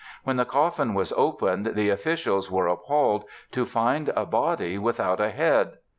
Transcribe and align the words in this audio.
When 0.23 0.37
the 0.37 0.45
coffin 0.45 0.95
was 0.95 1.13
opened 1.15 1.75
the 1.75 1.91
officials 1.91 2.49
were 2.49 2.65
appalled 2.67 3.23
to 3.51 3.67
find 3.67 4.09
a 4.15 4.25
body 4.25 4.79
without 4.79 5.21
a 5.21 5.29
head! 5.29 5.73